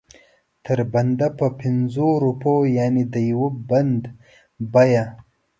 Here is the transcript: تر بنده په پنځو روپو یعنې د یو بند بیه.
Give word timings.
تر 0.65 0.79
بنده 0.93 1.27
په 1.39 1.47
پنځو 1.61 2.07
روپو 2.23 2.53
یعنې 2.77 3.03
د 3.13 3.15
یو 3.31 3.43
بند 3.69 4.01
بیه. 4.73 5.05